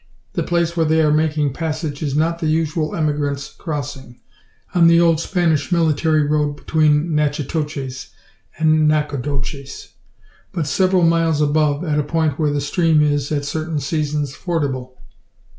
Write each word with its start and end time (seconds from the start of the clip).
The 0.33 0.41
place 0.41 0.75
where 0.75 0.87
they 0.87 0.99
are 1.03 1.11
making 1.13 1.53
passage 1.53 2.01
is 2.01 2.15
not 2.15 2.39
the 2.39 2.47
usual 2.47 2.95
emigrants' 2.95 3.53
crossing 3.53 4.19
on 4.73 4.87
the 4.87 4.99
old 4.99 5.19
Spanish 5.19 5.71
military 5.71 6.23
road 6.25 6.55
between 6.55 7.13
Natchitoches 7.13 8.07
and 8.57 8.87
Nacogdoches, 8.87 9.89
but 10.53 10.65
several 10.65 11.03
miles 11.03 11.39
above, 11.39 11.83
at 11.83 11.99
a 11.99 12.03
point 12.03 12.39
where 12.39 12.49
the 12.51 12.61
stream 12.61 13.03
is, 13.03 13.31
at 13.31 13.45
certain 13.45 13.79
seasons, 13.79 14.33
fordable. 14.35 14.97